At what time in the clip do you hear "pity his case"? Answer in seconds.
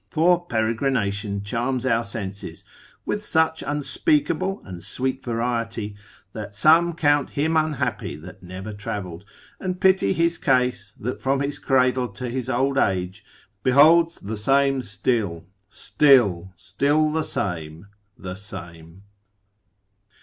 9.79-10.95